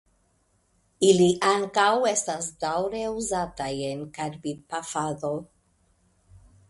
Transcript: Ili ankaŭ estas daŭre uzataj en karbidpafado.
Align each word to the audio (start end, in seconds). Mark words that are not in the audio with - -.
Ili 1.09 1.27
ankaŭ 1.49 1.89
estas 2.11 2.47
daŭre 2.65 3.03
uzataj 3.19 3.71
en 3.91 4.01
karbidpafado. 4.17 5.35